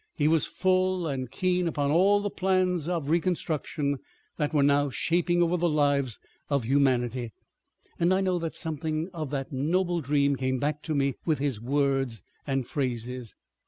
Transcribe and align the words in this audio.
He 0.15 0.27
was 0.27 0.47
full 0.47 1.05
and 1.05 1.29
keen 1.29 1.67
upon 1.67 1.91
all 1.91 2.21
the 2.21 2.31
plans 2.31 2.89
of 2.89 3.11
reconstruction 3.11 3.99
that 4.37 4.51
were 4.51 4.63
now 4.63 4.89
shaping 4.89 5.43
over 5.43 5.57
the 5.57 5.69
lives 5.69 6.17
of 6.49 6.63
humanity, 6.63 7.33
and 7.99 8.11
I 8.11 8.19
know 8.19 8.39
that 8.39 8.55
something 8.55 9.09
of 9.13 9.29
that 9.29 9.51
noble 9.51 10.01
dream 10.01 10.37
came 10.37 10.57
back 10.57 10.81
to 10.85 10.95
me 10.95 11.13
with 11.23 11.37
his 11.37 11.61
words 11.61 12.23
and 12.47 12.65
phrases. 12.65 13.35